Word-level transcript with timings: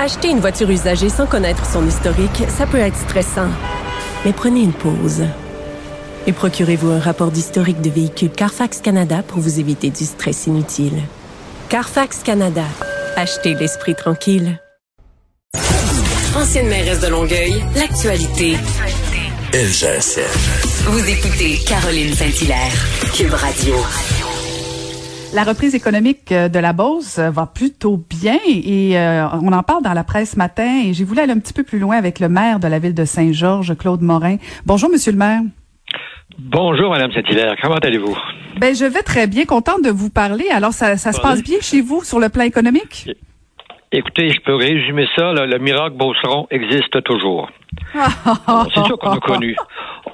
Acheter 0.00 0.30
une 0.30 0.40
voiture 0.40 0.70
usagée 0.70 1.10
sans 1.10 1.26
connaître 1.26 1.66
son 1.66 1.86
historique, 1.86 2.44
ça 2.48 2.66
peut 2.66 2.78
être 2.78 2.96
stressant. 2.96 3.50
Mais 4.24 4.32
prenez 4.32 4.62
une 4.62 4.72
pause. 4.72 5.26
Et 6.26 6.32
procurez-vous 6.32 6.90
un 6.90 6.98
rapport 6.98 7.30
d'historique 7.30 7.82
de 7.82 7.90
véhicule 7.90 8.30
Carfax 8.30 8.80
Canada 8.80 9.22
pour 9.22 9.40
vous 9.40 9.60
éviter 9.60 9.90
du 9.90 10.06
stress 10.06 10.46
inutile. 10.46 11.02
Carfax 11.68 12.22
Canada. 12.22 12.64
Achetez 13.14 13.52
l'esprit 13.52 13.94
tranquille. 13.94 14.58
Ancienne 16.34 16.68
mairesse 16.68 17.00
de 17.00 17.08
Longueuil, 17.08 17.62
l'actualité. 17.76 18.56
LGSN. 19.52 20.22
Vous 20.86 21.10
écoutez 21.10 21.58
Caroline 21.66 22.14
Saint-Hilaire, 22.14 22.72
Cube 23.14 23.34
Radio. 23.34 23.74
La 25.32 25.44
reprise 25.44 25.76
économique 25.76 26.32
euh, 26.32 26.48
de 26.48 26.58
la 26.58 26.72
Beauce 26.72 27.18
euh, 27.18 27.30
va 27.30 27.46
plutôt 27.46 27.96
bien 27.96 28.38
et 28.44 28.98
euh, 28.98 29.28
on 29.40 29.52
en 29.52 29.62
parle 29.62 29.84
dans 29.84 29.92
la 29.92 30.02
presse 30.02 30.32
ce 30.32 30.36
matin 30.36 30.82
et 30.84 30.92
j'ai 30.92 31.04
voulu 31.04 31.20
aller 31.20 31.32
un 31.32 31.38
petit 31.38 31.52
peu 31.52 31.62
plus 31.62 31.78
loin 31.78 31.96
avec 31.96 32.18
le 32.18 32.28
maire 32.28 32.58
de 32.58 32.66
la 32.66 32.80
ville 32.80 32.94
de 32.94 33.04
Saint-Georges, 33.04 33.76
Claude 33.76 34.02
Morin. 34.02 34.38
Bonjour, 34.66 34.90
monsieur 34.90 35.12
le 35.12 35.18
maire. 35.18 35.42
Bonjour, 36.36 36.90
Madame 36.90 37.12
Saint-Hilaire. 37.12 37.54
Comment 37.62 37.76
allez-vous? 37.76 38.16
Ben, 38.58 38.74
je 38.74 38.84
vais 38.84 39.02
très 39.02 39.28
bien, 39.28 39.44
contente 39.44 39.84
de 39.84 39.90
vous 39.90 40.10
parler. 40.10 40.48
Alors, 40.52 40.72
ça, 40.72 40.96
ça 40.96 41.12
se 41.12 41.20
passe 41.20 41.44
bien 41.44 41.58
chez 41.60 41.80
vous 41.80 42.02
sur 42.02 42.18
le 42.18 42.28
plan 42.28 42.42
économique? 42.42 43.08
Écoutez, 43.92 44.30
je 44.30 44.40
peux 44.40 44.54
résumer 44.54 45.06
ça. 45.16 45.32
là, 45.32 45.46
le 45.46 45.58
miracle 45.58 45.96
Beauceron 45.96 46.48
existe 46.50 47.02
toujours. 47.04 47.48
C'est 47.94 48.80
ça 48.80 48.94
qu'on 49.00 49.12
a 49.12 49.18
connu. 49.18 49.56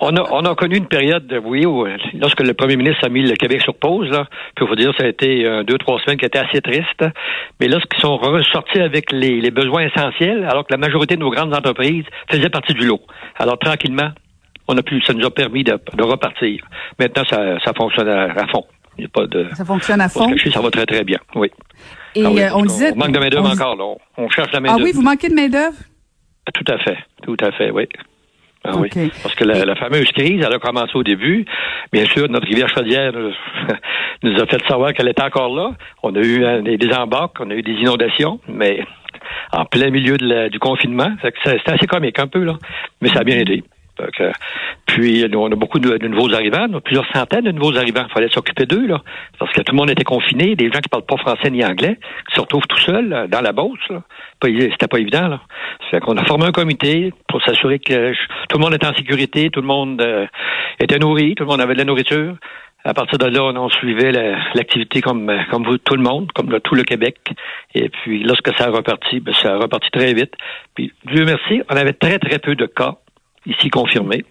On 0.00 0.14
a, 0.16 0.22
on 0.32 0.44
a 0.44 0.54
connu 0.54 0.76
une 0.76 0.86
période, 0.88 1.40
oui, 1.44 1.64
où, 1.64 1.86
euh, 1.86 1.96
lorsque 2.14 2.40
le 2.40 2.52
premier 2.54 2.76
ministre 2.76 3.04
a 3.04 3.08
mis 3.08 3.22
le 3.22 3.34
Québec 3.36 3.62
sur 3.62 3.74
pause, 3.74 4.08
là, 4.10 4.26
je 4.50 4.52
peux 4.56 4.68
vous 4.68 4.76
dire, 4.76 4.92
ça 4.98 5.04
a 5.04 5.08
été 5.08 5.44
euh, 5.46 5.62
deux, 5.62 5.78
trois 5.78 5.98
semaines 6.00 6.18
qui 6.18 6.24
étaient 6.26 6.38
assez 6.38 6.60
tristes. 6.60 7.04
Mais 7.60 7.68
lorsqu'ils 7.68 8.00
sont 8.00 8.16
ressortis 8.16 8.80
avec 8.80 9.10
les, 9.12 9.40
les 9.40 9.50
besoins 9.50 9.82
essentiels, 9.86 10.44
alors 10.48 10.66
que 10.66 10.72
la 10.72 10.78
majorité 10.78 11.16
de 11.16 11.20
nos 11.20 11.30
grandes 11.30 11.54
entreprises 11.54 12.04
faisaient 12.30 12.50
partie 12.50 12.74
du 12.74 12.86
lot. 12.86 13.00
Alors, 13.38 13.58
tranquillement, 13.58 14.10
on 14.68 14.76
a 14.76 14.82
pu, 14.82 15.00
ça 15.02 15.12
nous 15.14 15.24
a 15.24 15.30
permis 15.30 15.64
de, 15.64 15.78
de 15.94 16.02
repartir. 16.02 16.62
Maintenant, 16.98 17.24
ça, 17.30 17.58
ça 17.64 17.72
fonctionne 17.74 18.08
à, 18.08 18.24
à 18.32 18.46
fond. 18.48 18.64
Il 18.98 19.02
n'y 19.02 19.06
a 19.06 19.08
pas 19.08 19.26
de. 19.26 19.46
Ça 19.54 19.64
fonctionne 19.64 20.00
à 20.00 20.08
faut 20.08 20.20
fond? 20.20 20.30
cacher, 20.30 20.50
ça 20.50 20.60
va 20.60 20.70
très, 20.70 20.86
très 20.86 21.04
bien. 21.04 21.18
Oui. 21.34 21.50
Et 22.14 22.24
Ah 22.24 22.30
oui, 22.30 22.40
euh, 22.42 22.48
on 22.54 22.60
qu'on- 22.60 22.64
disait. 22.66 22.92
on 22.92 22.96
manque 22.96 23.12
de 23.12 23.18
main-d'œuvre 23.18 23.50
encore, 23.52 23.76
là. 23.76 23.84
On- 23.84 23.98
On 24.24 24.28
cherche 24.30 24.50
la 24.52 24.58
Ah 24.58 24.60
main-d'œuvre. 24.60 24.84
oui, 24.84 24.92
vous 24.94 25.02
manquez 25.02 25.28
de 25.28 25.34
main-d'œuvre? 25.34 25.76
Tout 26.54 26.64
à 26.72 26.78
fait, 26.78 26.96
tout 27.22 27.36
à 27.40 27.52
fait, 27.52 27.70
oui. 27.70 27.86
Ah 28.68 28.72
oui. 28.76 28.88
Parce 29.22 29.34
que 29.34 29.44
la, 29.44 29.64
la 29.64 29.74
fameuse 29.76 30.10
crise, 30.12 30.42
elle 30.44 30.52
a 30.52 30.58
commencé 30.58 30.92
au 30.94 31.02
début. 31.02 31.44
Bien 31.92 32.04
sûr, 32.06 32.28
notre 32.28 32.46
rivière 32.46 32.68
chaudière 32.68 33.12
nous 34.22 34.36
a 34.42 34.46
fait 34.46 34.62
savoir 34.68 34.92
qu'elle 34.92 35.08
était 35.08 35.22
encore 35.22 35.54
là. 35.54 35.70
On 36.02 36.14
a 36.14 36.20
eu 36.20 36.62
des, 36.62 36.76
des 36.76 36.92
embarques, 36.94 37.36
on 37.40 37.50
a 37.50 37.54
eu 37.54 37.62
des 37.62 37.72
inondations, 37.74 38.40
mais 38.48 38.80
en 39.52 39.64
plein 39.64 39.90
milieu 39.90 40.16
de 40.16 40.26
la- 40.26 40.48
du 40.48 40.58
confinement. 40.58 41.10
C'était 41.22 41.70
assez 41.70 41.86
comique 41.86 42.18
un 42.18 42.26
peu, 42.26 42.44
là. 42.44 42.54
Mais 43.00 43.08
ça 43.10 43.20
a 43.20 43.24
bien 43.24 43.38
aidé. 43.38 43.62
Fait 43.98 44.10
que, 44.12 44.32
puis, 44.86 45.26
nous, 45.30 45.38
on 45.40 45.50
a 45.50 45.54
beaucoup 45.56 45.78
de, 45.78 45.96
de 45.96 46.08
nouveaux 46.08 46.32
arrivants, 46.34 46.66
plusieurs 46.84 47.06
centaines 47.12 47.44
de 47.44 47.52
nouveaux 47.52 47.76
arrivants. 47.76 48.04
Il 48.08 48.12
fallait 48.12 48.28
s'occuper 48.28 48.66
d'eux, 48.66 48.86
là. 48.86 49.02
Parce 49.38 49.52
que 49.52 49.60
tout 49.62 49.72
le 49.72 49.76
monde 49.76 49.90
était 49.90 50.04
confiné, 50.04 50.54
des 50.54 50.70
gens 50.70 50.80
qui 50.80 50.88
parlent 50.88 51.06
pas 51.06 51.16
français 51.16 51.50
ni 51.50 51.64
anglais, 51.64 51.98
qui 52.28 52.34
se 52.34 52.40
retrouvent 52.40 52.66
tout 52.68 52.78
seuls 52.78 53.08
là, 53.08 53.26
dans 53.26 53.40
la 53.40 53.52
Beauce, 53.52 53.78
C'était 54.42 54.88
pas 54.88 54.98
évident, 54.98 55.28
là. 55.28 55.40
Fait 55.90 56.00
qu'on 56.00 56.16
a 56.16 56.24
formé 56.24 56.46
un 56.46 56.52
comité 56.52 57.12
pour 57.28 57.42
s'assurer 57.42 57.78
que 57.78 58.12
tout 58.12 58.58
le 58.58 58.64
monde 58.64 58.74
était 58.74 58.86
en 58.86 58.94
sécurité, 58.94 59.50
tout 59.50 59.60
le 59.60 59.66
monde 59.66 60.00
euh, 60.00 60.26
était 60.80 60.98
nourri, 60.98 61.34
tout 61.34 61.44
le 61.44 61.50
monde 61.50 61.60
avait 61.60 61.74
de 61.74 61.78
la 61.78 61.84
nourriture. 61.84 62.36
À 62.84 62.94
partir 62.94 63.18
de 63.18 63.26
là, 63.26 63.42
on, 63.42 63.68
suivait 63.68 64.12
la- 64.12 64.38
l'activité 64.54 65.00
comme, 65.00 65.28
euh, 65.28 65.40
comme 65.50 65.64
vous, 65.64 65.78
tout 65.78 65.96
le 65.96 66.02
monde, 66.02 66.30
comme 66.32 66.60
tout 66.60 66.74
le 66.76 66.84
Québec. 66.84 67.16
Et 67.74 67.88
puis, 67.88 68.22
lorsque 68.22 68.56
ça 68.56 68.66
a 68.66 68.70
reparti, 68.70 69.18
ben, 69.20 69.34
ça 69.34 69.54
a 69.54 69.58
reparti 69.58 69.90
très 69.90 70.12
vite. 70.14 70.34
Puis, 70.74 70.92
Dieu 71.04 71.24
merci, 71.24 71.62
on 71.68 71.76
avait 71.76 71.94
très, 71.94 72.18
très 72.18 72.38
peu 72.38 72.54
de 72.54 72.66
cas 72.66 72.94
ici 73.46 73.68
confirmés. 73.70 74.24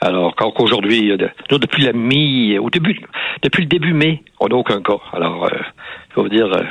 Alors, 0.00 0.34
quand 0.34 0.50
qu'aujourd'hui, 0.50 0.98
il 0.98 1.16
de- 1.16 1.30
nous, 1.50 1.58
depuis 1.58 1.84
la 1.84 1.92
mi, 1.92 2.58
au 2.58 2.70
début, 2.70 3.00
depuis 3.42 3.62
le 3.62 3.68
début 3.68 3.92
mai, 3.92 4.22
on 4.40 4.48
n'a 4.48 4.56
aucun 4.56 4.82
cas. 4.82 4.98
Alors, 5.12 5.44
euh, 5.44 5.48
je 6.10 6.16
vais 6.16 6.22
vous 6.22 6.28
dire, 6.28 6.46
euh, 6.46 6.64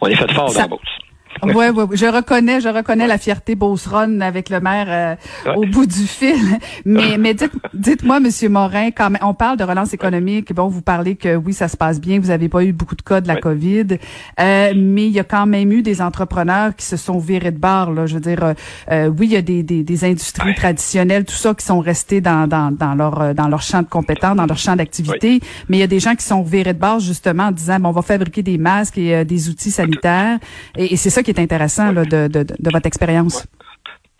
on 0.00 0.06
est 0.06 0.14
fait 0.14 0.32
fort 0.32 0.48
Ça- 0.50 0.62
dans 0.62 0.70
la 0.70 0.76
Beauce. 0.76 0.98
Oui, 1.42 1.52
ouais. 1.54 1.86
je 1.92 2.06
reconnais, 2.06 2.60
je 2.60 2.68
reconnais 2.68 3.06
la 3.06 3.18
fierté 3.18 3.54
Beauceronne 3.54 4.22
avec 4.22 4.48
le 4.48 4.60
maire 4.60 4.86
euh, 4.88 5.14
Ouais. 5.50 5.56
au 5.56 5.66
bout 5.66 5.86
du 5.86 6.06
fil. 6.06 6.36
Mais, 6.84 7.18
mais 7.18 7.34
dites, 7.34 7.52
dites-moi, 7.74 8.20
Monsieur 8.20 8.48
Morin, 8.48 8.90
quand 8.92 9.10
on 9.22 9.34
parle 9.34 9.56
de 9.56 9.64
relance 9.64 9.92
économique. 9.92 10.52
Bon, 10.54 10.68
vous 10.68 10.82
parlez 10.82 11.16
que 11.16 11.34
oui, 11.36 11.52
ça 11.52 11.68
se 11.68 11.76
passe 11.76 12.00
bien. 12.00 12.20
Vous 12.20 12.28
n'avez 12.28 12.48
pas 12.48 12.62
eu 12.64 12.72
beaucoup 12.72 12.94
de 12.96 13.02
cas 13.02 13.20
de 13.20 13.28
la. 13.28 13.36
COVID, 13.42 13.98
euh, 14.40 14.72
mais 14.76 15.06
il 15.06 15.12
y 15.12 15.18
a 15.18 15.24
quand 15.24 15.46
même 15.46 15.72
eu 15.72 15.82
des 15.82 16.00
entrepreneurs 16.00 16.76
qui 16.76 16.86
se 16.86 16.96
sont 16.96 17.18
virés 17.18 17.50
de 17.50 17.58
bord. 17.58 17.90
Là, 17.90 18.06
je 18.06 18.14
veux 18.14 18.20
dire, 18.20 18.44
euh, 18.44 18.54
euh, 18.90 19.08
oui, 19.08 19.26
il 19.26 19.32
y 19.32 19.36
a 19.36 19.42
des, 19.42 19.62
des, 19.64 19.82
des 19.82 20.04
industries 20.04 20.54
traditionnelles, 20.54 21.24
tout 21.24 21.34
ça, 21.34 21.54
qui 21.54 21.64
sont 21.66 21.80
restés 21.80 22.20
dans, 22.20 22.46
dans, 22.46 22.70
dans 22.70 22.94
leur 22.94 23.20
euh, 23.20 23.34
dans 23.34 23.48
leur 23.48 23.62
champ 23.62 23.82
de 23.82 23.88
compétences, 23.88 24.36
dans 24.36 24.46
leur 24.46 24.58
champ 24.58 24.76
d'activité. 24.76 25.40
Mais 25.68 25.78
il 25.78 25.80
y 25.80 25.82
a 25.82 25.88
des 25.88 25.98
gens 25.98 26.14
qui 26.14 26.24
sont 26.24 26.42
virés 26.42 26.72
de 26.74 26.78
bord 26.78 27.00
justement 27.00 27.44
en 27.44 27.50
disant, 27.50 27.80
bon, 27.80 27.88
on 27.88 27.92
va 27.92 28.02
fabriquer 28.02 28.42
des 28.44 28.58
masques 28.58 28.98
et 28.98 29.14
euh, 29.16 29.24
des 29.24 29.48
outils 29.48 29.72
sanitaires. 29.72 30.38
Et, 30.76 30.92
et 30.92 30.96
c'est 30.96 31.10
ça 31.10 31.21
qui 31.22 31.30
est 31.30 31.40
intéressant 31.40 31.92
de, 31.92 32.70
votre 32.70 32.86
expérience. 32.86 33.46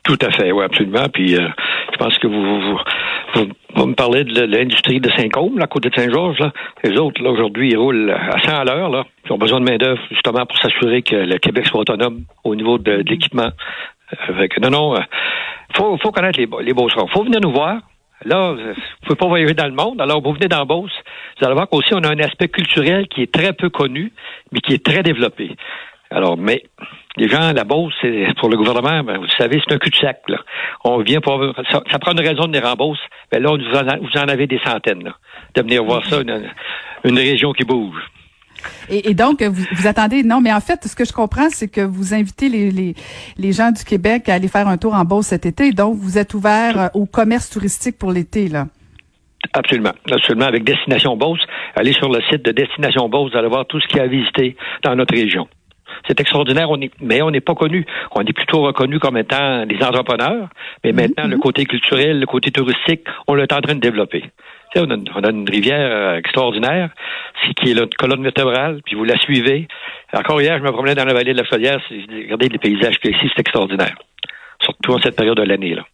Tout 0.04 0.18
à 0.20 0.30
fait, 0.32 0.50
oui, 0.50 0.64
absolument. 0.64 1.08
Puis, 1.12 1.36
euh, 1.36 1.46
je 1.92 1.96
pense 1.96 2.18
que 2.18 2.26
vous, 2.26 3.86
me 3.86 3.94
parlez 3.94 4.24
de 4.24 4.42
l'industrie 4.42 5.00
de 5.00 5.08
Saint-Côme, 5.12 5.58
là, 5.58 5.64
à 5.64 5.66
côté 5.68 5.90
de 5.90 5.94
Saint-Georges. 5.94 6.42
Les 6.82 6.98
autres, 6.98 7.22
là, 7.22 7.30
aujourd'hui, 7.30 7.70
ils 7.70 7.76
roulent 7.76 8.10
à 8.10 8.38
100 8.40 8.48
à 8.48 8.64
l'heure. 8.64 9.06
Ils 9.24 9.32
ont 9.32 9.38
besoin 9.38 9.60
de 9.60 9.64
main-d'œuvre, 9.64 10.00
justement, 10.10 10.44
pour 10.44 10.58
s'assurer 10.58 11.02
que 11.02 11.14
le 11.14 11.38
Québec 11.38 11.66
soit 11.66 11.80
autonome 11.80 12.24
au 12.42 12.56
niveau 12.56 12.78
de, 12.78 13.04
l'équipement. 13.08 13.50
Euh, 14.28 14.48
non, 14.60 14.70
non, 14.70 14.96
il 14.96 15.76
faut, 15.76 15.96
faut 15.98 16.10
connaître 16.10 16.38
les, 16.38 16.48
les 16.62 16.74
Beaucerons. 16.74 17.06
faut 17.06 17.22
venir 17.22 17.40
nous 17.40 17.52
voir. 17.52 17.78
Là, 18.24 18.50
euh, 18.50 18.74
vous 18.74 19.06
pouvez 19.06 19.16
pas 19.16 19.26
voyager 19.26 19.54
dans 19.54 19.66
le 19.66 19.72
monde. 19.72 20.00
Alors, 20.00 20.22
vous 20.22 20.32
venez 20.32 20.48
dans 20.48 20.64
Beauce. 20.64 20.92
Vous 21.38 21.46
allez 21.46 21.54
voir 21.54 21.68
qu'aussi, 21.68 21.94
on 21.94 22.02
a 22.02 22.08
un 22.08 22.18
aspect 22.18 22.48
culturel 22.48 23.08
qui 23.08 23.22
est 23.22 23.32
très 23.32 23.52
peu 23.52 23.68
connu, 23.68 24.12
mais 24.52 24.60
qui 24.60 24.74
est 24.74 24.84
très 24.84 25.02
développé. 25.02 25.56
Alors, 26.12 26.36
mais 26.36 26.62
les 27.16 27.28
gens, 27.28 27.52
la 27.52 27.64
Beauce, 27.64 27.92
c'est 28.00 28.26
pour 28.38 28.48
le 28.48 28.56
gouvernement, 28.56 29.02
ben, 29.02 29.18
vous 29.18 29.28
savez, 29.38 29.60
c'est 29.66 29.74
un 29.74 29.78
cul-de-sac. 29.78 30.22
Là. 30.28 30.38
On 30.84 30.98
vient 30.98 31.20
pour 31.20 31.42
ça, 31.70 31.82
ça 31.90 31.98
prend 31.98 32.12
une 32.12 32.20
raison 32.20 32.46
de 32.46 32.58
en 32.58 32.74
Beauce. 32.74 32.98
Mais 33.32 33.40
là, 33.40 33.50
vous 33.50 33.76
en, 33.76 33.98
vous 33.98 34.18
en 34.18 34.28
avez 34.28 34.46
des 34.46 34.60
centaines 34.64 35.04
là, 35.04 35.16
de 35.54 35.62
venir 35.62 35.84
voir 35.84 36.04
ça, 36.06 36.20
une, 36.20 36.50
une 37.04 37.18
région 37.18 37.52
qui 37.52 37.64
bouge. 37.64 38.00
Et, 38.88 39.10
et 39.10 39.14
donc, 39.14 39.42
vous, 39.42 39.64
vous 39.72 39.86
attendez, 39.86 40.22
non, 40.22 40.40
mais 40.40 40.52
en 40.52 40.60
fait, 40.60 40.86
ce 40.86 40.94
que 40.94 41.04
je 41.04 41.12
comprends, 41.12 41.50
c'est 41.50 41.68
que 41.68 41.80
vous 41.80 42.14
invitez 42.14 42.48
les, 42.48 42.70
les, 42.70 42.94
les 43.36 43.52
gens 43.52 43.72
du 43.72 43.84
Québec 43.84 44.28
à 44.28 44.34
aller 44.34 44.48
faire 44.48 44.68
un 44.68 44.78
tour 44.78 44.94
en 44.94 45.04
Beauce 45.04 45.26
cet 45.26 45.46
été. 45.46 45.72
Donc, 45.72 45.96
vous 45.96 46.18
êtes 46.18 46.34
ouvert 46.34 46.78
euh, 46.78 46.86
au 46.94 47.06
commerce 47.06 47.50
touristique 47.50 47.98
pour 47.98 48.12
l'été, 48.12 48.48
là. 48.48 48.66
Absolument. 49.54 49.92
Absolument. 50.10 50.46
Avec 50.46 50.62
Destination 50.62 51.16
Beauce, 51.16 51.40
allez 51.74 51.92
sur 51.92 52.08
le 52.08 52.20
site 52.30 52.44
de 52.44 52.52
Destination 52.52 53.08
Beauce, 53.08 53.32
vous 53.32 53.38
allez 53.38 53.48
voir 53.48 53.66
tout 53.66 53.80
ce 53.80 53.88
qu'il 53.88 53.96
y 53.96 54.00
a 54.00 54.04
à 54.04 54.06
visiter 54.06 54.56
dans 54.84 54.94
notre 54.94 55.14
région. 55.14 55.48
C'est 56.06 56.20
extraordinaire, 56.20 56.70
on 56.70 56.80
est, 56.80 56.90
mais 57.00 57.22
on 57.22 57.30
n'est 57.30 57.40
pas 57.40 57.54
connu. 57.54 57.86
On 58.12 58.22
est 58.22 58.32
plutôt 58.32 58.62
reconnu 58.62 58.98
comme 58.98 59.16
étant 59.16 59.66
des 59.66 59.82
entrepreneurs, 59.82 60.48
mais 60.84 60.92
maintenant, 60.92 61.26
le 61.26 61.38
côté 61.38 61.64
culturel, 61.64 62.20
le 62.20 62.26
côté 62.26 62.50
touristique, 62.50 63.02
on 63.26 63.36
est 63.38 63.52
en 63.52 63.60
train 63.60 63.74
de 63.74 63.80
développer. 63.80 64.22
Tu 64.22 64.80
sais, 64.80 64.86
on, 64.86 64.90
a 64.90 64.94
une, 64.94 65.04
on 65.14 65.22
a 65.22 65.30
une 65.30 65.48
rivière 65.48 65.90
euh, 65.90 66.18
extraordinaire, 66.18 66.90
qui 67.56 67.70
est 67.70 67.74
notre 67.74 67.96
colonne 67.96 68.22
vertébrale, 68.22 68.80
puis 68.84 68.94
vous 68.94 69.04
la 69.04 69.18
suivez. 69.18 69.68
Encore 70.12 70.40
hier, 70.40 70.58
je 70.58 70.62
me 70.62 70.72
promenais 70.72 70.94
dans 70.94 71.04
la 71.04 71.14
vallée 71.14 71.32
de 71.32 71.38
la 71.38 71.44
Chaudière, 71.44 71.80
regardez 71.90 72.48
les 72.48 72.58
paysages 72.58 72.98
qu'il 72.98 73.10
y 73.10 73.14
a 73.14 73.16
ici, 73.18 73.30
c'est 73.34 73.40
extraordinaire. 73.40 73.94
Surtout 74.60 74.92
en 74.92 75.00
cette 75.00 75.16
période 75.16 75.36
de 75.36 75.42
l'année, 75.42 75.74
là. 75.74 75.84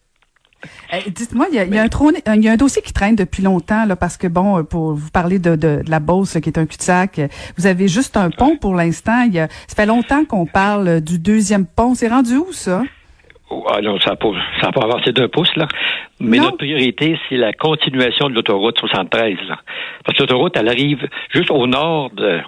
Dites-moi, 1.07 1.47
il 1.51 1.55
y 1.55 1.59
a, 1.59 1.63
il 1.65 1.73
y 1.73 1.77
a 1.77 1.83
un 1.83 1.87
trône- 1.87 2.17
il 2.35 2.43
y 2.43 2.49
a 2.49 2.51
un 2.51 2.57
dossier 2.57 2.81
qui 2.81 2.91
traîne 2.93 3.15
depuis 3.15 3.41
longtemps, 3.43 3.85
là, 3.85 3.95
parce 3.95 4.17
que 4.17 4.27
bon, 4.27 4.59
euh, 4.59 4.63
pour 4.63 4.93
vous 4.93 5.09
parler 5.11 5.39
de, 5.39 5.51
de, 5.55 5.81
de 5.83 5.89
la 5.89 5.99
Beauce, 5.99 6.35
là, 6.35 6.41
qui 6.41 6.49
est 6.49 6.57
un 6.57 6.65
cul-de-sac, 6.65 7.19
euh, 7.19 7.27
vous 7.57 7.65
avez 7.67 7.87
juste 7.87 8.17
un 8.17 8.29
pont 8.29 8.57
pour 8.57 8.75
l'instant. 8.75 9.25
Ça 9.33 9.75
fait 9.75 9.85
longtemps 9.85 10.25
qu'on 10.25 10.45
parle 10.45 10.87
euh, 10.87 10.99
du 10.99 11.19
deuxième 11.19 11.65
pont. 11.65 11.93
C'est 11.95 12.07
rendu 12.09 12.35
où, 12.35 12.51
ça? 12.51 12.83
Oh, 13.51 13.65
non, 13.81 13.99
ça 13.99 14.11
n'a 14.11 14.15
pas, 14.15 14.27
ça 14.61 14.67
a 14.67 14.71
pas 14.71 14.81
avancé 14.83 15.11
d'un 15.11 15.27
pouce, 15.27 15.55
là. 15.55 15.67
Mais 16.19 16.37
Non. 16.37 16.43
notre 16.45 16.57
priorité, 16.57 17.17
c'est 17.29 17.37
la 17.37 17.51
continuation 17.53 18.29
de 18.29 18.35
l'autoroute 18.35 18.77
73, 18.79 19.37
là. 19.47 19.57
Parce 20.05 20.17
que 20.17 20.23
l'autoroute, 20.23 20.55
elle 20.57 20.67
arrive 20.67 21.07
juste 21.33 21.49
au 21.49 21.65
nord 21.65 22.11
de, 22.11 22.39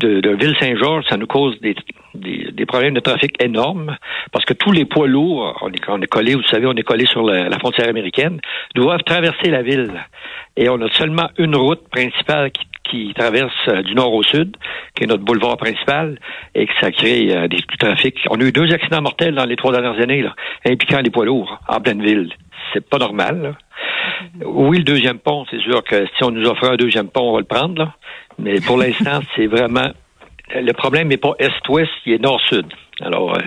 de, 0.00 0.20
de 0.20 0.30
Ville-Saint-Georges. 0.34 1.04
Ça 1.08 1.16
nous 1.16 1.26
cause 1.26 1.58
des, 1.60 1.74
des, 2.16 2.50
des 2.52 2.66
problèmes 2.66 2.94
de 2.94 3.00
trafic 3.00 3.42
énormes. 3.42 3.96
Parce 4.32 4.44
que 4.44 4.54
tous 4.54 4.72
les 4.72 4.84
poids 4.84 5.06
lourds, 5.06 5.56
on 5.62 5.70
est, 5.70 5.88
on 5.88 6.00
est 6.00 6.06
collé, 6.06 6.34
vous 6.34 6.42
savez, 6.44 6.66
on 6.66 6.74
est 6.74 6.82
collé 6.82 7.06
sur 7.06 7.22
la, 7.22 7.48
la 7.48 7.58
frontière 7.58 7.88
américaine, 7.88 8.40
doivent 8.74 9.02
traverser 9.04 9.50
la 9.50 9.62
ville. 9.62 9.92
Et 10.56 10.68
on 10.68 10.80
a 10.80 10.90
seulement 10.90 11.28
une 11.38 11.54
route 11.56 11.88
principale 11.88 12.50
qui, 12.50 12.66
qui 12.90 13.14
traverse 13.14 13.52
euh, 13.68 13.82
du 13.82 13.94
nord 13.94 14.12
au 14.12 14.22
sud, 14.22 14.56
qui 14.94 15.04
est 15.04 15.06
notre 15.06 15.24
boulevard 15.24 15.56
principal, 15.56 16.18
et 16.54 16.66
que 16.66 16.72
ça 16.80 16.90
crée 16.90 17.36
euh, 17.36 17.48
des, 17.48 17.56
du 17.56 17.76
trafic. 17.78 18.16
On 18.30 18.40
a 18.40 18.44
eu 18.44 18.52
deux 18.52 18.72
accidents 18.72 19.02
mortels 19.02 19.34
dans 19.34 19.44
les 19.44 19.56
trois 19.56 19.72
dernières 19.72 20.00
années, 20.00 20.22
là, 20.22 20.34
impliquant 20.66 21.00
les 21.00 21.10
poids 21.10 21.24
lourds 21.24 21.58
en 21.68 21.80
pleine 21.80 22.02
ville. 22.02 22.30
C'est 22.72 22.88
pas 22.88 22.98
normal. 22.98 23.42
là. 23.42 23.52
Oui, 24.44 24.78
le 24.78 24.84
deuxième 24.84 25.18
pont, 25.18 25.44
c'est 25.50 25.60
sûr 25.60 25.82
que 25.84 26.06
si 26.16 26.24
on 26.24 26.30
nous 26.30 26.46
offre 26.46 26.64
un 26.64 26.76
deuxième 26.76 27.08
pont, 27.08 27.30
on 27.30 27.32
va 27.34 27.40
le 27.40 27.44
prendre. 27.44 27.78
Là. 27.78 27.94
Mais 28.38 28.60
pour 28.60 28.78
l'instant, 28.78 29.20
c'est 29.36 29.46
vraiment 29.46 29.90
le 30.54 30.72
problème 30.72 31.08
n'est 31.08 31.16
pas 31.16 31.32
est-ouest, 31.38 31.90
il 32.04 32.14
est 32.14 32.22
nord-sud. 32.22 32.66
Alors, 33.00 33.34
euh, 33.34 33.40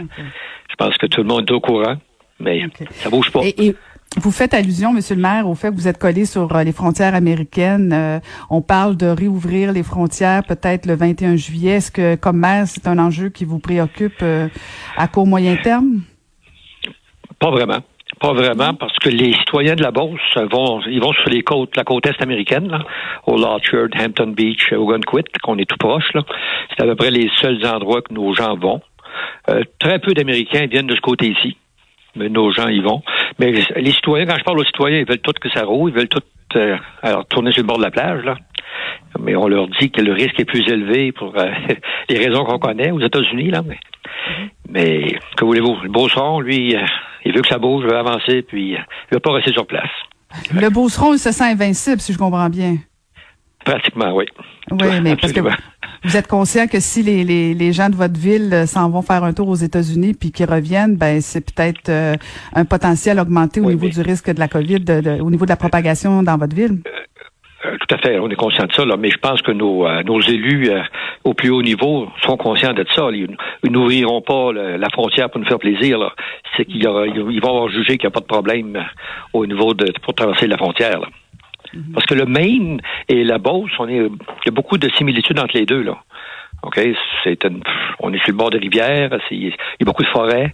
je 0.69 0.75
pense 0.75 0.97
que 0.97 1.07
tout 1.07 1.21
le 1.21 1.27
monde 1.27 1.49
est 1.49 1.53
au 1.53 1.59
courant, 1.59 1.95
mais 2.39 2.63
ça 2.91 3.09
bouge 3.09 3.31
pas. 3.31 3.41
Et, 3.43 3.75
vous 4.17 4.31
faites 4.31 4.55
allusion, 4.55 4.91
Monsieur 4.91 5.15
le 5.15 5.21
maire, 5.21 5.47
au 5.47 5.53
fait 5.53 5.69
que 5.69 5.75
vous 5.75 5.87
êtes 5.87 5.99
collé 5.99 6.25
sur 6.25 6.55
euh, 6.55 6.63
les 6.63 6.71
frontières 6.71 7.13
américaines. 7.13 7.93
Euh, 7.93 8.19
on 8.49 8.61
parle 8.61 8.97
de 8.97 9.05
réouvrir 9.05 9.71
les 9.71 9.83
frontières 9.83 10.43
peut-être 10.43 10.87
le 10.87 10.95
21 10.95 11.35
juillet. 11.35 11.73
Est-ce 11.73 11.91
que, 11.91 12.15
comme 12.15 12.37
maire, 12.37 12.67
c'est 12.67 12.87
un 12.87 12.97
enjeu 12.97 13.29
qui 13.29 13.45
vous 13.45 13.59
préoccupe 13.59 14.23
à 14.97 15.07
court 15.07 15.27
moyen 15.27 15.57
terme? 15.57 16.01
Pas 17.37 17.51
vraiment. 17.51 17.81
Pas 18.19 18.33
vraiment, 18.33 18.73
parce 18.73 18.97
que 18.99 19.09
les 19.09 19.31
citoyens 19.33 19.75
de 19.75 19.81
la 19.81 19.91
Beauce 19.91 20.19
vont, 20.51 20.81
ils 20.87 20.99
vont 20.99 21.13
sur 21.13 21.29
les 21.29 21.41
côtes, 21.41 21.77
la 21.77 21.85
côte 21.85 22.05
est 22.05 22.21
américaine, 22.21 22.67
là, 22.67 22.79
au 23.25 23.37
Lorchard, 23.37 23.87
Hampton 23.97 24.33
Beach, 24.35 24.73
Ogunquit, 24.73 25.23
qu'on 25.41 25.57
est 25.57 25.69
tout 25.69 25.77
proche. 25.77 26.11
Là. 26.13 26.23
C'est 26.69 26.83
à 26.83 26.85
peu 26.85 26.95
près 26.95 27.11
les 27.11 27.29
seuls 27.37 27.65
endroits 27.65 28.01
que 28.01 28.13
nos 28.13 28.33
gens 28.33 28.57
vont. 28.57 28.81
Euh, 29.49 29.63
très 29.79 29.99
peu 29.99 30.13
d'Américains 30.13 30.67
viennent 30.67 30.87
de 30.87 30.95
ce 30.95 31.01
côté-ci, 31.01 31.55
mais 32.15 32.27
nos 32.27 32.51
gens 32.51 32.67
y 32.67 32.81
vont. 32.81 33.01
Mais 33.39 33.53
les 33.77 33.91
citoyens, 33.91 34.25
quand 34.25 34.37
je 34.37 34.43
parle 34.43 34.59
aux 34.59 34.65
citoyens, 34.65 34.99
ils 34.99 35.07
veulent 35.07 35.19
tout 35.19 35.33
que 35.39 35.49
ça 35.49 35.63
roule, 35.63 35.91
ils 35.91 35.95
veulent 35.95 36.09
tout 36.09 36.21
euh, 36.57 36.77
alors 37.01 37.25
tourner 37.25 37.51
sur 37.53 37.61
le 37.61 37.67
bord 37.67 37.77
de 37.77 37.83
la 37.83 37.91
plage, 37.91 38.23
là. 38.25 38.35
Mais 39.19 39.35
on 39.35 39.47
leur 39.47 39.67
dit 39.67 39.91
que 39.91 40.01
le 40.01 40.11
risque 40.11 40.39
est 40.39 40.45
plus 40.45 40.67
élevé 40.67 41.13
pour 41.13 41.37
euh, 41.37 41.51
les 42.09 42.17
raisons 42.17 42.43
qu'on 42.43 42.59
connaît 42.59 42.91
aux 42.91 42.99
États-Unis, 42.99 43.51
là. 43.51 43.61
Mais, 44.67 45.17
que 45.37 45.45
voulez-vous? 45.45 45.77
Le 45.83 45.89
beau 45.89 46.09
son, 46.09 46.41
lui, 46.41 46.75
il 47.25 47.33
veut 47.33 47.41
que 47.41 47.47
ça 47.47 47.57
bouge, 47.57 47.83
il 47.85 47.91
veut 47.91 47.97
avancer, 47.97 48.41
puis 48.41 48.71
il 48.71 48.85
veut 49.11 49.19
pas 49.19 49.31
rester 49.31 49.51
sur 49.51 49.65
place. 49.65 49.89
Le 50.53 50.69
Beauceron, 50.69 51.13
il 51.13 51.19
se 51.19 51.31
sent 51.31 51.43
invincible, 51.43 51.99
si 51.99 52.13
je 52.13 52.17
comprends 52.17 52.49
bien. 52.49 52.77
Pratiquement, 53.65 54.13
oui. 54.15 54.25
Oui, 54.71 55.01
mais 55.01 55.15
parce 55.15 55.33
que 55.33 55.41
vous 56.03 56.15
êtes 56.15 56.27
conscient 56.27 56.67
que 56.67 56.79
si 56.79 57.03
les, 57.03 57.23
les, 57.23 57.53
les 57.53 57.73
gens 57.73 57.89
de 57.89 57.95
votre 57.95 58.17
ville 58.17 58.53
euh, 58.53 58.65
s'en 58.65 58.89
vont 58.89 59.01
faire 59.01 59.23
un 59.23 59.33
tour 59.33 59.49
aux 59.49 59.55
États-Unis 59.55 60.13
puis 60.13 60.31
qu'ils 60.31 60.49
reviennent, 60.49 60.95
ben 60.95 61.19
c'est 61.19 61.41
peut-être 61.41 61.89
euh, 61.89 62.15
un 62.53 62.63
potentiel 62.63 63.19
augmenté 63.19 63.59
au 63.59 63.65
niveau 63.65 63.89
du 63.89 64.01
risque 64.01 64.31
de 64.31 64.39
la 64.39 64.47
COVID, 64.47 64.79
de, 64.79 65.19
au 65.19 65.29
niveau 65.29 65.45
de 65.45 65.49
la 65.49 65.57
propagation 65.57 66.23
dans 66.23 66.37
votre 66.37 66.55
ville. 66.55 66.81
Euh, 67.91 67.95
euh, 67.95 67.95
tout 67.95 67.95
à 67.95 67.97
fait, 67.97 68.19
on 68.19 68.29
est 68.29 68.35
conscient 68.35 68.65
de 68.65 68.73
ça, 68.73 68.85
là, 68.85 68.97
mais 68.97 69.09
je 69.09 69.17
pense 69.17 69.41
que 69.41 69.51
nos, 69.51 69.87
euh, 69.87 70.03
nos 70.03 70.21
élus 70.21 70.69
euh, 70.69 70.81
au 71.23 71.33
plus 71.33 71.49
haut 71.49 71.61
niveau 71.61 72.07
sont 72.23 72.37
conscients 72.37 72.73
de 72.73 72.85
ça. 72.95 73.09
Ils, 73.11 73.35
n'ouvriront 73.69 74.21
pas 74.21 74.51
la 74.53 74.89
frontière 74.89 75.29
pour 75.29 75.39
nous 75.39 75.47
faire 75.47 75.59
plaisir. 75.59 76.15
C'est 76.55 76.65
qu'ils 76.65 76.83
ils 76.83 77.41
vont 77.41 77.49
avoir 77.49 77.69
jugé 77.69 77.97
qu'il 77.97 78.07
n'y 78.07 78.07
a 78.07 78.11
pas 78.11 78.19
de 78.21 78.25
problème 78.25 78.85
au 79.33 79.45
niveau 79.45 79.73
de 79.73 79.91
pour 80.01 80.13
traverser 80.13 80.47
la 80.47 80.57
frontière. 80.57 81.01
Mm-hmm. 81.73 81.93
Parce 81.93 82.05
que 82.05 82.15
le 82.15 82.25
Maine 82.25 82.81
et 83.07 83.23
la 83.23 83.37
Beauce, 83.37 83.71
on 83.79 83.87
est, 83.87 83.97
il 83.97 84.45
y 84.45 84.49
a 84.49 84.51
beaucoup 84.51 84.77
de 84.77 84.89
similitudes 84.97 85.39
entre 85.39 85.57
les 85.57 85.65
deux. 85.65 85.83
Là. 85.83 85.97
OK? 86.63 86.79
C'est 87.23 87.45
on 87.99 88.13
est 88.13 88.19
sur 88.19 88.31
le 88.31 88.37
bord 88.37 88.49
de 88.49 88.59
rivière, 88.59 89.17
il 89.31 89.47
y 89.47 89.53
a 89.81 89.85
beaucoup 89.85 90.03
de 90.03 90.09
forêts. 90.09 90.53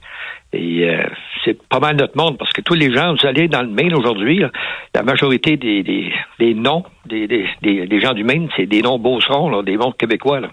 Et 0.55 0.89
euh, 0.89 1.03
c'est 1.43 1.61
pas 1.67 1.79
mal 1.79 1.95
notre 1.95 2.17
monde 2.17 2.37
parce 2.37 2.51
que 2.53 2.61
tous 2.61 2.73
les 2.73 2.93
gens, 2.93 3.13
vous 3.13 3.27
allez 3.27 3.47
dans 3.47 3.61
le 3.61 3.69
Maine 3.69 3.93
aujourd'hui, 3.93 4.43
la 4.93 5.03
majorité 5.03 5.57
des, 5.57 5.83
des, 5.83 6.11
des 6.39 6.53
noms 6.53 6.83
des, 7.05 7.27
des, 7.27 7.87
des, 7.87 7.99
gens 7.99 8.13
du 8.13 8.23
Maine, 8.23 8.49
c'est 8.55 8.65
des 8.65 8.81
noms 8.81 8.97
beaucerons, 8.97 9.49
là, 9.49 9.61
des 9.61 9.77
noms 9.77 9.91
québécois. 9.91 10.39
Là. 10.39 10.49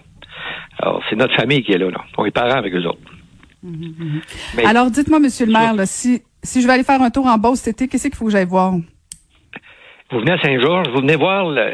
Alors, 0.79 1.01
c'est 1.09 1.15
notre 1.15 1.35
famille 1.35 1.63
qui 1.63 1.71
est 1.71 1.77
là. 1.77 1.89
là. 1.89 2.03
On 2.17 2.25
est 2.25 2.31
parents 2.31 2.57
avec 2.57 2.73
eux 2.73 2.85
autres. 2.85 2.99
Mm-hmm. 3.65 4.65
Alors, 4.67 4.91
dites-moi, 4.91 5.19
Monsieur 5.19 5.45
le 5.45 5.53
maire, 5.53 5.73
là, 5.73 5.85
si, 5.85 6.21
si 6.43 6.61
je 6.61 6.67
vais 6.67 6.73
aller 6.73 6.83
faire 6.83 7.01
un 7.01 7.09
tour 7.09 7.27
en 7.27 7.37
Beauce 7.37 7.59
cet 7.59 7.81
été, 7.81 7.87
qu'est-ce 7.87 8.07
qu'il 8.07 8.15
faut 8.15 8.25
que 8.25 8.31
j'aille 8.31 8.45
voir? 8.45 8.73
Vous 10.11 10.19
venez 10.19 10.33
à 10.33 10.39
Saint-Georges, 10.39 10.89
vous 10.93 11.01
venez 11.01 11.15
voir 11.15 11.49
le, 11.49 11.71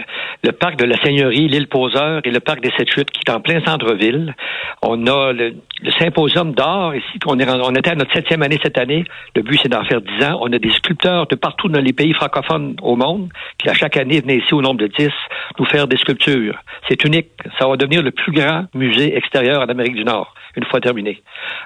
parc 0.51 0.77
de 0.77 0.85
la 0.85 0.97
Seigneurie, 1.01 1.47
l'île 1.47 1.67
Poseur 1.67 2.21
et 2.23 2.31
le 2.31 2.39
parc 2.39 2.61
des 2.61 2.71
Sept 2.77 2.89
Chutes 2.89 3.11
qui 3.11 3.21
est 3.27 3.31
en 3.31 3.41
plein 3.41 3.63
centre-ville. 3.65 4.35
On 4.81 5.05
a 5.07 5.33
le, 5.33 5.55
symposium 5.99 6.53
d'art 6.53 6.95
ici, 6.95 7.19
on, 7.25 7.39
est, 7.39 7.49
on 7.49 7.75
était 7.75 7.91
à 7.91 7.95
notre 7.95 8.13
septième 8.13 8.41
année 8.41 8.59
cette 8.61 8.77
année. 8.77 9.03
Le 9.35 9.41
but, 9.41 9.59
c'est 9.61 9.69
d'en 9.69 9.83
faire 9.83 10.01
dix 10.01 10.23
ans. 10.25 10.39
On 10.41 10.51
a 10.53 10.59
des 10.59 10.71
sculpteurs 10.71 11.27
de 11.27 11.35
partout 11.35 11.67
dans 11.67 11.81
les 11.81 11.93
pays 11.93 12.13
francophones 12.13 12.75
au 12.81 12.95
monde 12.95 13.29
qui, 13.57 13.69
à 13.69 13.73
chaque 13.73 13.97
année, 13.97 14.21
venaient 14.21 14.37
ici 14.37 14.53
au 14.53 14.61
nombre 14.61 14.79
de 14.79 14.87
dix 14.87 15.11
nous 15.57 15.65
faire 15.65 15.87
des 15.87 15.97
sculptures. 15.97 16.57
C'est 16.87 17.03
unique. 17.03 17.29
Ça 17.59 17.67
va 17.67 17.75
devenir 17.75 18.01
le 18.01 18.11
plus 18.11 18.31
grand 18.31 18.65
musée 18.73 19.15
extérieur 19.15 19.61
en 19.61 19.67
Amérique 19.67 19.95
du 19.95 20.03
Nord, 20.03 20.33
une 20.55 20.65
fois 20.65 20.79
terminé. 20.79 21.21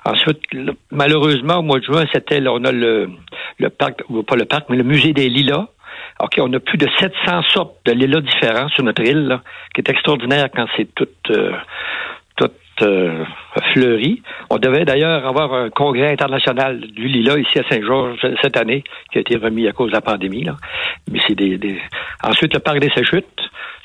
Ensuite, 0.05 0.39
malheureusement, 0.91 1.57
au 1.57 1.61
mois 1.61 1.79
de 1.79 1.85
juin, 1.85 2.05
c'était, 2.11 2.41
on 2.47 2.63
a 2.63 2.71
le, 2.71 3.09
le 3.59 3.69
parc, 3.69 4.03
pas 4.27 4.35
le 4.35 4.45
parc, 4.45 4.65
mais 4.69 4.77
le 4.77 4.83
musée 4.83 5.13
des 5.13 5.29
Lilas 5.29 5.67
OK, 6.23 6.39
on 6.39 6.53
a 6.53 6.59
plus 6.61 6.77
de 6.77 6.87
700 6.99 7.41
sortes 7.49 7.75
de 7.83 7.91
lilas 7.91 8.21
différents 8.21 8.69
sur 8.69 8.81
notre 8.81 9.03
île, 9.03 9.41
qui 9.75 9.81
est 9.81 9.89
extraordinaire 9.89 10.47
quand 10.55 10.67
c'est 10.77 10.87
tout, 10.95 11.05
euh, 11.31 11.51
tout 12.37 12.49
euh, 12.81 13.25
fleuri. 13.73 14.21
On 14.49 14.57
devait 14.57 14.85
d'ailleurs 14.85 15.27
avoir 15.27 15.53
un 15.53 15.69
congrès 15.69 16.13
international 16.13 16.79
du 16.79 17.09
lilas 17.09 17.37
ici 17.39 17.59
à 17.59 17.63
Saint-Georges 17.67 18.25
cette 18.41 18.55
année, 18.55 18.85
qui 19.11 19.17
a 19.17 19.21
été 19.21 19.35
remis 19.35 19.67
à 19.67 19.73
cause 19.73 19.89
de 19.89 19.95
la 19.95 20.01
pandémie. 20.01 20.47
Mais 21.11 21.19
c'est 21.27 21.35
des, 21.35 21.59
Ensuite, 22.23 22.53
le 22.53 22.61
parc 22.61 22.79
des 22.79 22.91
Séchutes, 22.91 23.27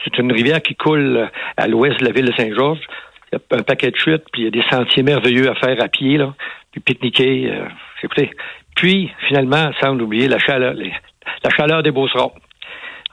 c'est 0.04 0.16
une 0.18 0.32
rivière 0.32 0.62
qui 0.62 0.76
coule 0.76 1.28
à 1.56 1.66
l'ouest 1.66 1.98
de 1.98 2.04
la 2.04 2.12
ville 2.12 2.26
de 2.26 2.34
Saint-Georges. 2.34 2.86
Il 3.32 3.38
y 3.38 3.54
a 3.54 3.58
un 3.58 3.62
paquet 3.64 3.90
de 3.90 3.96
chutes, 3.96 4.24
puis 4.32 4.42
il 4.42 4.44
y 4.44 4.48
a 4.48 4.50
des 4.52 4.64
sentiers 4.70 5.02
merveilleux 5.02 5.50
à 5.50 5.56
faire 5.56 5.82
à 5.82 5.88
pied, 5.88 6.18
là, 6.18 6.34
puis 6.70 6.80
pique-niquer. 6.80 7.50
Euh, 7.50 7.64
écoutez. 8.04 8.30
Puis, 8.76 9.10
finalement, 9.26 9.72
sans 9.80 9.98
oublier 9.98 10.28
la 10.28 10.38
chaleur, 10.38 10.74
la 11.48 11.56
chaleur 11.56 11.82
des 11.82 11.90
Beaucerons. 11.90 12.32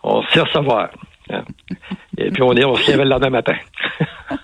On 0.03 0.21
sait 0.23 0.41
recevoir. 0.41 0.89
Hein? 1.31 1.43
Et 2.17 2.29
puis 2.31 2.43
on 2.43 2.53
est, 2.53 2.65
on 2.65 2.75
se 2.75 2.91
lève 2.91 2.99
le 2.99 3.09
lendemain 3.09 3.29
matin. 3.29 3.55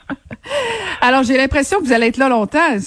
Alors, 1.01 1.23
j'ai 1.23 1.37
l'impression 1.37 1.79
que 1.79 1.85
vous 1.85 1.93
allez 1.93 2.07
être 2.07 2.17
là 2.17 2.29
longtemps. 2.29 2.77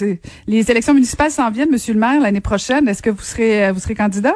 Les 0.47 0.71
élections 0.71 0.95
municipales 0.95 1.31
s'en 1.31 1.51
viennent, 1.51 1.71
Monsieur 1.71 1.95
le 1.95 2.01
maire, 2.01 2.21
l'année 2.21 2.41
prochaine. 2.41 2.89
Est-ce 2.89 3.03
que 3.03 3.11
vous 3.11 3.23
serez, 3.23 3.67
euh, 3.67 3.73
vous 3.73 3.81
serez 3.81 3.95
candidat? 3.95 4.35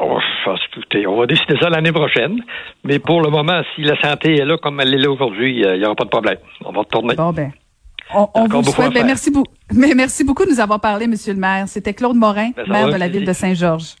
Oh, 0.00 0.18
on 1.06 1.16
va 1.20 1.26
décider 1.26 1.56
ça 1.60 1.70
l'année 1.70 1.92
prochaine. 1.92 2.40
Mais 2.84 2.98
pour 2.98 3.20
le 3.20 3.30
moment, 3.30 3.62
si 3.74 3.82
la 3.82 4.00
santé 4.00 4.34
est 4.36 4.44
là 4.44 4.56
comme 4.58 4.80
elle 4.80 4.94
est 4.94 4.98
là 4.98 5.10
aujourd'hui, 5.10 5.60
il 5.60 5.78
n'y 5.78 5.84
aura 5.84 5.94
pas 5.94 6.04
de 6.04 6.10
problème. 6.10 6.38
On 6.64 6.72
va 6.72 6.80
retourner. 6.80 7.14
Bon, 7.14 7.32
ben. 7.32 7.52
On, 8.14 8.46
vous 8.48 8.62
souhaite. 8.64 8.92
Ben, 8.92 9.06
merci, 9.06 9.30
beaucoup. 9.30 9.52
Mais 9.74 9.94
merci 9.94 10.24
beaucoup 10.24 10.44
de 10.44 10.50
nous 10.50 10.60
avoir 10.60 10.80
parlé, 10.80 11.06
Monsieur 11.06 11.32
le 11.32 11.38
maire. 11.40 11.68
C'était 11.68 11.94
Claude 11.94 12.16
Morin, 12.16 12.50
ben, 12.56 12.66
maire 12.68 12.88
de 12.88 12.96
la 12.96 13.08
ville 13.08 13.24
de 13.24 13.32
Saint-Georges. 13.32 13.94